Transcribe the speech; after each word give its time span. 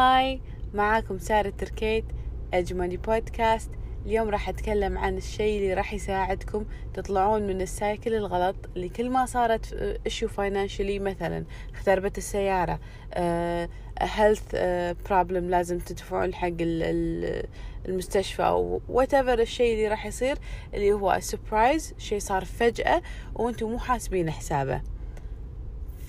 Hi 0.00 0.40
معاكم 0.74 1.18
سارة 1.18 1.50
تركيت 1.50 2.04
أجملي 2.54 2.96
بودكاست. 2.96 3.70
اليوم 4.06 4.28
راح 4.28 4.48
أتكلم 4.48 4.98
عن 4.98 5.16
الشيء 5.16 5.58
اللي 5.58 5.74
راح 5.74 5.92
يساعدكم 5.92 6.64
تطلعون 6.94 7.42
من 7.46 7.60
ال 7.60 7.69
cycle 7.69 8.14
الغلط 8.14 8.56
اللي 8.76 8.88
كل 8.88 9.10
ما 9.10 9.26
صارت 9.26 9.72
issue 10.06 10.28
financially 10.28 10.98
مثلا. 10.98 11.44
اختربت 11.74 12.18
السيارة 12.18 12.80
health 14.00 14.42
problem 15.08 15.50
لازم 15.50 15.78
تدفعون 15.78 16.34
حق 16.34 16.56
المستشفى 17.88 18.42
أو 18.42 18.80
whatever 18.92 19.40
الشيء 19.40 19.74
اللي 19.74 19.88
راح 19.88 20.06
يصير 20.06 20.38
اللي 20.74 20.92
هو 20.92 21.16
surprise 21.20 21.94
شيء 21.98 22.18
صار 22.18 22.44
فجأة 22.44 23.02
وأنتم 23.34 23.70
مو 23.70 23.78
حاسبين 23.78 24.30
حسابه. 24.30 24.82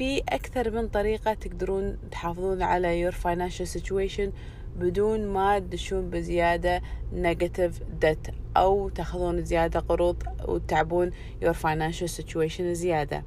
في 0.02 0.22
أكثر 0.30 0.72
من 0.72 0.88
طريقة 0.88 1.34
تقدرون 1.34 1.98
تحافظون 2.12 2.62
على 2.62 3.12
your 3.12 3.14
financial 3.14 3.80
situation 3.80 4.30
بدون 4.76 5.28
ما 5.28 5.59
تدشون 5.59 6.09
بزيادة 6.09 6.82
negative 7.23 7.73
debt 8.06 8.34
أو 8.58 8.90
تأخذون 8.90 9.45
زيادة 9.45 9.80
قروض 9.80 10.23
وتعبون 10.48 11.12
your 11.44 11.54
financial 11.54 12.08
situation 12.20 12.62
زيادة. 12.62 13.23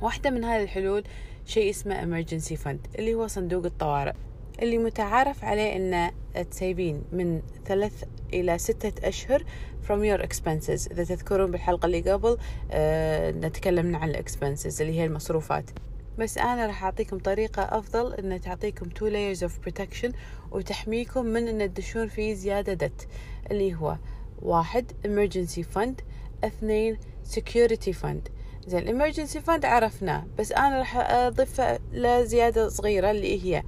واحدة 0.00 0.30
من 0.30 0.44
هذه 0.44 0.62
الحلول 0.62 1.04
شيء 1.46 1.70
اسمه 1.70 2.22
emergency 2.22 2.56
fund 2.64 2.98
اللي 2.98 3.14
هو 3.14 3.26
صندوق 3.26 3.64
الطوارئ. 3.64 4.14
اللي 4.62 4.78
متعارف 4.78 5.44
عليه 5.44 5.76
أنه 5.76 6.12
تسيبين 6.50 7.02
من 7.12 7.42
ثلاث 7.66 8.04
إلى 8.32 8.58
ستة 8.58 9.08
أشهر 9.08 9.44
from 9.88 10.02
your 10.02 10.26
expenses. 10.26 10.90
إذا 10.90 11.04
تذكرون 11.04 11.50
بالحلقة 11.50 11.86
اللي 11.86 12.12
قبل 12.12 12.38
آه 12.70 13.30
نتكلمنا 13.30 13.98
عن 13.98 14.08
الإكسبنسز 14.08 14.80
اللي 14.80 14.98
هي 14.98 15.04
المصروفات. 15.04 15.70
بس 16.18 16.38
أنا 16.38 16.66
راح 16.66 16.84
أعطيكم 16.84 17.18
طريقة 17.18 17.62
أفضل 17.62 18.14
إن 18.14 18.40
تعطيكم 18.40 18.88
two 18.88 19.12
layers 19.12 19.42
of 19.48 19.52
protection 19.68 20.12
وتحميكم 20.50 21.24
من 21.26 21.48
إن 21.48 21.74
تدشون 21.74 22.08
في 22.08 22.34
زيادة 22.34 22.74
دت 22.74 23.08
اللي 23.50 23.74
هو 23.74 23.96
واحد 24.42 24.92
emergency 25.06 25.62
fund 25.76 26.02
اثنين 26.44 26.98
security 27.34 27.92
fund. 28.02 28.30
زين 28.66 28.98
emergency 29.00 29.38
fund 29.48 29.64
عرفناه 29.64 30.26
بس 30.38 30.52
أنا 30.52 30.78
راح 30.78 30.96
أضيف 30.96 31.60
لزيادة 31.92 32.68
صغيرة 32.68 33.10
اللي 33.10 33.44
هي 33.44 33.62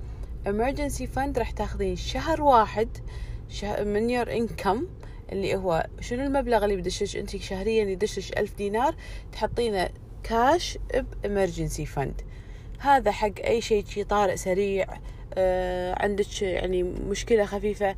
emergency 0.46 1.06
fund 1.16 1.38
راح 1.38 1.50
تاخذين 1.50 1.96
شهر 1.96 2.42
واحد 2.42 2.88
من 3.62 4.24
your 4.24 4.28
income 4.28 4.84
اللي 5.32 5.56
هو 5.56 5.86
شنو 6.00 6.24
المبلغ 6.24 6.64
اللي 6.64 6.76
بدشش 6.76 7.16
انت 7.16 7.36
شهريا 7.36 7.84
يدشش 7.84 8.32
ألف 8.32 8.54
دينار 8.56 8.94
تحطينه 9.32 9.90
cash 10.22 10.78
ب 11.22 11.29
emergency 11.29 11.86
fund 11.86 12.22
هذا 12.78 13.10
حق 13.10 13.40
أي 13.44 13.60
شيء 13.60 13.84
شي 13.84 14.04
طارئ 14.04 14.36
سريع 14.36 14.86
آه 15.34 16.02
عندك 16.02 16.42
يعني 16.42 16.82
مشكلة 16.82 17.44
خفيفة 17.44 17.96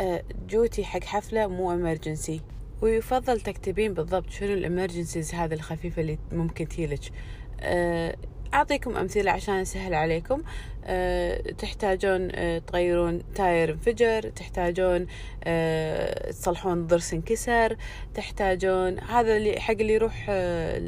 آه 0.00 0.22
جوتي 0.48 0.84
حق 0.84 1.04
حفلة 1.04 1.46
مو 1.46 1.72
emergency 1.72 2.40
ويفضل 2.82 3.40
تكتبين 3.40 3.94
بالضبط 3.94 4.30
شنو 4.30 4.52
ال 4.52 4.59
emergencies 4.59 5.34
هذا 5.34 5.54
الخفيفة 5.54 6.02
اللي 6.02 6.18
ممكن 6.32 6.68
تيلك 6.68 7.12
آه 7.60 8.16
أعطيكم 8.54 8.96
أمثلة 8.96 9.30
عشان 9.30 9.54
أسهل 9.54 9.94
عليكم. 9.94 10.42
أه 10.84 11.42
تحتاجون 11.58 12.28
أه 12.34 12.58
تغيرون 12.58 13.22
tire 13.34 13.70
انفجر 13.72 14.22
تحتاجون 14.22 15.06
أه 15.44 16.30
تصلحون 16.30 16.86
ضرس 16.86 17.12
انكسر 17.14 17.76
تحتاجون 18.14 19.00
هذا 19.00 19.36
اللي 19.36 19.60
حق 19.60 19.70
اللي 19.70 19.92
يروح 19.94 20.26
أه 20.28 20.78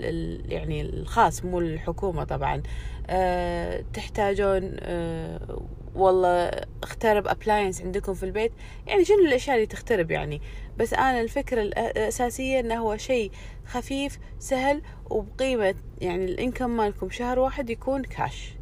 يعني 0.49 0.83
الخاص 0.83 1.45
مو 1.45 1.59
الحكومة 1.59 2.25
طبعا. 2.25 2.63
أه 3.11 3.85
تحتاجون 3.95 4.77
أه 4.81 5.63
والله 5.95 6.51
اخترب 6.83 7.29
ابلاينس 7.29 7.83
عندكم 7.83 8.15
في 8.15 8.23
البيت. 8.23 8.53
يعني 8.87 9.05
شنو 9.05 9.19
الأشياء 9.19 9.57
اللي 9.57 9.67
تخترب 9.67 10.11
يعني؟ 10.11 10.41
بس 10.79 10.95
أنا 10.95 11.21
الفكرة 11.21 11.63
الأساسية 11.63 12.61
إنه 12.61 12.75
هو 12.75 12.97
شيء 12.97 13.31
خفيف 13.67 14.19
سهل 14.39 14.83
وبقيمة 15.11 15.75
يعني 16.01 16.25
الإنكم 16.25 16.71
مالكم 16.71 17.11
شهر 17.11 17.39
واحد 17.39 17.71
يكون 17.71 18.03
كاش 18.03 18.55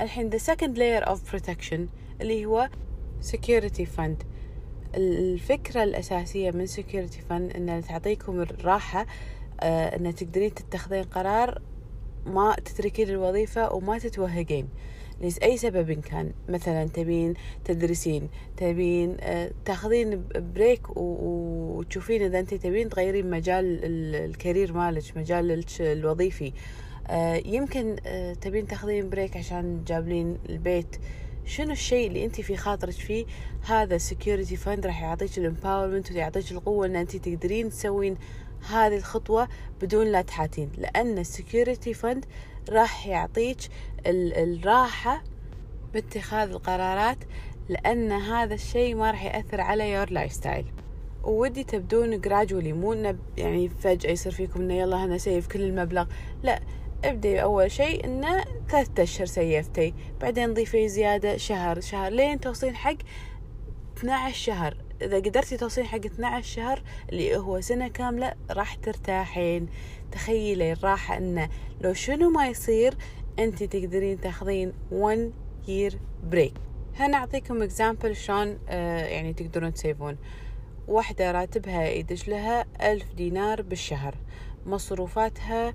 الحين 0.00 0.30
the 0.30 0.40
second 0.42 0.76
layer 0.78 1.08
of 1.08 1.18
protection 1.34 1.78
اللي 2.20 2.46
هو 2.46 2.68
security 3.32 3.84
fund. 3.98 4.24
الفكرة 4.94 5.82
الأساسية 5.82 6.50
من 6.50 6.66
security 6.66 7.30
fund 7.30 7.56
إنها 7.56 7.80
تعطيكم 7.80 8.40
الراحة 8.40 9.06
آه 9.60 9.96
إن 9.96 10.14
تقدرين 10.14 10.54
تتخذين 10.54 11.04
قرار 11.04 11.62
ما 12.26 12.56
تتركين 12.64 13.08
الوظيفة 13.08 13.72
وما 13.72 13.98
تتوهقين. 13.98 14.68
لأي 15.20 15.56
سبب 15.56 15.92
كان. 15.92 16.32
مثلا 16.48 16.88
تبين 16.88 17.34
تدرسين 17.64 18.28
تبين 18.56 19.16
آه 19.20 19.50
تاخذين 19.64 20.24
break 20.54 20.96
وتشوفين 20.96 22.22
إذا 22.22 22.38
أنت 22.38 22.54
تبين 22.54 22.88
تغيرين 22.88 23.30
مجال 23.30 23.80
ال 24.14 24.22
career 24.22 24.72
مالك 24.72 25.16
مجال 25.16 25.64
الوظيفي. 25.80 26.52
آه 27.06 27.42
يمكن 27.46 27.96
آه 28.06 28.32
تبين 28.32 28.66
تاخذين 28.66 29.10
break 29.10 29.36
عشان 29.36 29.84
جابلين 29.86 30.38
البيت. 30.48 30.96
شنو 31.44 31.72
الشيء 31.72 32.08
اللي 32.08 32.24
أنت 32.24 32.40
في 32.40 32.56
خاطرك 32.56 32.92
فيه؟ 32.92 33.26
هذا 33.62 33.96
ال 33.96 34.03
security 34.03 34.56
fund 34.56 34.86
راح 34.86 35.02
يعطيك 35.02 35.38
ال 35.38 35.44
empowerment 35.44 36.12
ويعطيك 36.12 36.52
القوة 36.52 36.86
إن 36.86 36.96
أنت 36.96 37.16
تقدرين 37.16 37.70
تسوين 37.70 38.16
هذه 38.70 38.96
الخطوة 38.96 39.48
بدون 39.82 40.06
لا 40.06 40.22
تحاتين 40.22 40.70
لأن 40.78 41.18
ال 41.18 41.26
security 41.26 41.94
fund 41.94 42.24
راح 42.70 43.06
يعطيك 43.06 43.58
الراحة 44.06 45.22
باتخاذ 45.94 46.50
القرارات 46.50 47.18
لأن 47.68 48.12
هذا 48.12 48.54
الشيء 48.54 48.94
ما 48.94 49.10
راح 49.10 49.24
يأثر 49.24 49.60
على 49.60 49.92
your 49.92 50.10
lifestyle 50.10 50.66
وودي 51.24 51.64
تبدون 51.64 52.20
gradually 52.20 52.72
مو 52.72 52.92
إنه 52.92 53.18
يعني 53.36 53.68
فجأة 53.68 54.10
يصير 54.10 54.32
فيكم 54.32 54.60
إنه 54.60 54.74
يلا 54.74 55.04
أنا 55.04 55.18
save 55.18 55.46
كل 55.46 55.60
المبلغ 55.60 56.06
لا 56.42 56.60
ابدي 57.04 57.42
أول 57.42 57.70
شيء 57.70 58.04
انه 58.04 58.44
ثلاثة 58.70 59.02
أشهر 59.02 59.26
سيفتي 59.26 59.94
بعدين 60.20 60.54
ضيفي 60.54 60.88
زيادة 60.88 61.36
شهر 61.36 61.80
شهر 61.80 62.12
لين 62.12 62.40
توصلين 62.40 62.76
حق 62.76 62.96
12 63.98 64.34
شهر. 64.36 64.87
إذا 65.02 65.16
قدرتي 65.16 65.56
توصلين 65.56 65.86
حق 65.86 66.04
12 66.04 66.46
شهر 66.48 66.82
اللي 67.08 67.36
هو 67.36 67.60
سنة 67.60 67.88
كاملة 67.88 68.32
راح 68.50 68.74
ترتاحين. 68.74 69.68
تخيلي 70.12 70.72
الراحة 70.72 71.16
إنه 71.16 71.48
لو 71.80 71.92
شنو 71.92 72.30
ما 72.30 72.48
يصير 72.48 72.94
انت 73.38 73.62
تقدرين 73.62 74.20
تاخذين 74.20 74.72
1 74.90 75.32
year 75.66 75.92
break. 76.32 76.52
هنا 77.00 77.16
أعطيكم 77.16 77.62
example 77.62 78.16
شلون 78.16 78.58
آه 78.68 79.04
يعني 79.04 79.32
تقدرون 79.32 79.74
تسيفون. 79.74 80.16
واحدة 80.88 81.32
راتبها 81.32 81.88
يدش 81.88 82.28
لها 82.28 82.66
ألف 82.92 83.12
دينار 83.12 83.62
بالشهر. 83.62 84.14
مصروفاتها 84.66 85.74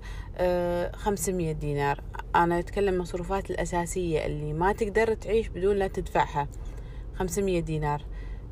خمسمية 0.92 1.52
دينار. 1.52 2.00
أنا 2.34 2.58
أتكلم 2.58 2.98
مصروفات 2.98 3.50
الأساسية 3.50 4.26
اللي 4.26 4.52
ما 4.52 4.72
تقدر 4.72 5.14
تعيش 5.14 5.48
بدون 5.48 5.76
لا 5.76 5.86
تدفعها. 5.86 6.48
خمسمية 7.14 7.60
دينار. 7.60 8.02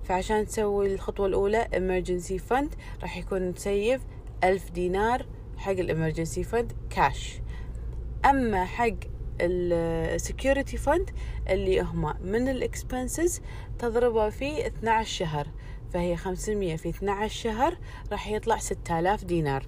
فعشان 0.04 0.46
تسوي 0.46 0.94
الخطوة 0.94 1.26
الأولى 1.26 1.64
emergency 1.64 2.40
fund 2.50 2.76
راح 3.02 3.16
يكون 3.16 3.54
تسيف 3.54 4.02
ألف 4.44 4.70
دينار 4.70 5.26
حق 5.56 5.72
ال 5.72 5.79
emergency 5.79 6.44
fund 6.44 6.72
cash 6.90 7.40
أما 8.24 8.64
حق 8.64 8.94
ال 9.40 9.55
security 9.55 10.76
fund 10.76 11.10
اللي 11.48 11.80
هما 11.80 12.16
من 12.22 12.48
ال 12.48 12.59
expenses 12.59 13.40
تضربه 13.78 14.30
في 14.30 14.66
12 14.66 15.08
شهر. 15.08 15.48
فهي 15.92 16.16
500 16.16 16.76
في 16.76 16.88
12 16.88 17.34
شهر 17.34 17.78
راح 18.12 18.28
يطلع 18.28 18.58
6000 18.58 19.24
دينار. 19.24 19.66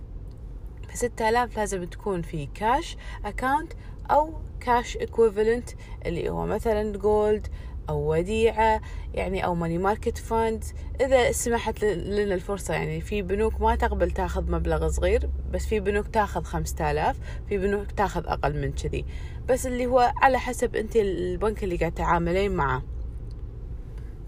ف 0.89 0.97
6000 0.97 1.57
لازم 1.57 1.85
تكون 1.85 2.23
في 2.23 2.47
cash 2.47 2.97
account 3.25 3.73
أو 4.11 4.35
cash 4.61 4.97
equivalent 4.97 5.71
اللي 6.07 6.31
هو 6.31 6.47
مثلا 6.47 6.99
gold 6.99 7.47
أو 7.89 8.13
وديعة 8.13 8.81
يعني 9.15 9.45
أو 9.45 9.55
money 9.55 9.79
market 9.79 10.19
fund 10.19 10.65
إذا 11.01 11.33
سمحت 11.33 11.85
لنا 11.85 12.35
الفرصة 12.35 12.75
يعني 12.75 13.01
في 13.01 13.23
بنوك 13.23 13.61
ما 13.61 13.77
تقبل 13.77 14.11
تاخذ 14.11 14.51
مبلغ 14.51 14.89
صغير 14.89 15.31
بس 15.53 15.67
في 15.67 15.81
بنوك 15.81 16.07
تاخذ 16.07 16.43
خمسة 16.43 16.91
آلاف 16.91 17.17
في 17.49 17.59
بنوك 17.59 17.91
تاخذ 17.91 18.27
أقل 18.27 18.61
من 18.61 18.73
كذي. 18.73 19.05
بس 19.49 19.67
اللي 19.67 19.87
هو 19.87 20.13
على 20.17 20.39
حسب 20.39 20.77
أنت 20.77 20.97
البنك 20.97 21.65
اللي 21.65 21.77
قاعد 21.77 21.93
تعاملين 21.93 22.53
معه. 22.53 22.83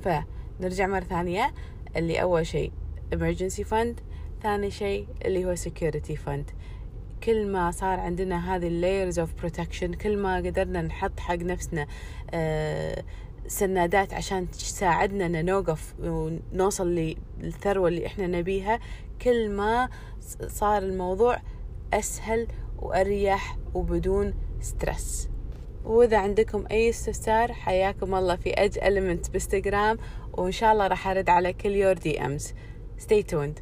فنرجع 0.01 0.87
مرة 0.87 1.01
ثانية 1.01 1.55
اللي 1.97 2.23
أول 2.23 2.47
شيء 2.47 2.73
emergency 3.15 3.63
fund 3.63 4.01
ثاني 4.43 4.71
شيء 4.71 5.07
اللي 5.25 5.45
هو 5.45 5.57
security 5.57 6.15
fund. 6.27 6.53
كل 7.25 7.47
ما 7.47 7.71
صار 7.71 8.01
عندنا 8.01 8.57
هذه 8.57 8.69
layers 8.81 9.15
of 9.17 9.45
protection 9.45 9.85
كل 9.85 10.17
ما 10.17 10.37
قدرنا 10.37 10.83
نحط 10.83 11.21
حق 11.21 11.35
نفسنا 11.35 11.87
آه 12.31 13.05
سنادات 13.49 14.15
عشان 14.15 14.51
تساعدنا 14.51 15.27
ان 15.27 15.45
نوقف 15.45 15.95
ونوصل 16.03 17.15
للثروة 17.41 17.89
اللي 17.89 18.07
إحنا 18.07 18.27
نبيها. 18.27 18.81
كل 19.23 19.51
ما 19.51 19.89
صار 20.47 20.83
الموضوع 20.83 21.37
أسهل 21.95 22.47
وأريح 22.79 23.57
وبدون 23.75 24.35
stress. 24.61 25.29
وإذا 25.85 26.19
عندكم 26.19 26.65
أي 26.71 26.91
استفسار 26.91 27.53
حياكم 27.53 28.15
الله 28.15 28.37
في 28.37 28.51
أج 28.53 28.79
إلمنت 28.79 29.31
بإنستغرام 29.31 29.99
وإن 30.33 30.53
شاء 30.53 30.73
الله 30.73 30.87
راح 30.87 31.09
أرد 31.09 31.29
على 31.29 31.53
كل 31.53 31.71
your 31.71 31.93
DMs 31.93 32.53
stay 33.01 33.23
tuned. 33.33 33.61